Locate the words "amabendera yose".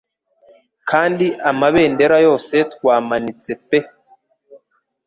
1.51-2.55